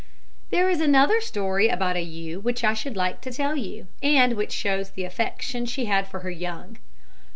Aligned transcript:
There 0.49 0.67
is 0.67 0.81
another 0.81 1.21
story 1.21 1.67
about 1.67 1.95
a 1.95 2.01
ewe 2.01 2.39
which 2.39 2.63
I 2.63 2.73
should 2.73 2.97
like 2.97 3.21
to 3.21 3.31
tell 3.31 3.55
you, 3.55 3.85
and 4.01 4.33
which 4.33 4.51
shows 4.51 4.89
the 4.89 5.03
affection 5.05 5.67
she 5.67 5.85
had 5.85 6.07
for 6.07 6.21
her 6.21 6.31
young. 6.31 6.79